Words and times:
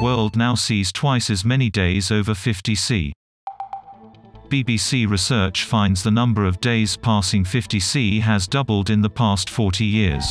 world 0.00 0.36
now 0.36 0.54
sees 0.54 0.92
twice 0.92 1.30
as 1.30 1.44
many 1.44 1.70
days 1.70 2.10
over 2.10 2.32
50C. 2.32 3.12
BBC 4.48 5.08
research 5.08 5.64
finds 5.64 6.02
the 6.02 6.10
number 6.10 6.44
of 6.44 6.60
days 6.60 6.96
passing 6.96 7.44
50C 7.44 8.20
has 8.20 8.46
doubled 8.46 8.90
in 8.90 9.02
the 9.02 9.10
past 9.10 9.50
40 9.50 9.84
years. 9.84 10.24